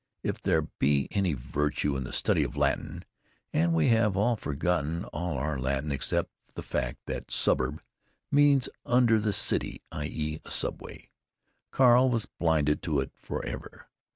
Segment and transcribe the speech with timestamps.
[0.23, 3.05] If there be any virtue in the study of Latin
[3.53, 7.79] (and we have all forgotten all our Latin except the fact that "suburb"
[8.31, 10.05] means "under the city"—i.
[10.05, 11.11] e., a subway),
[11.69, 13.89] Carl was blinded to it for ever.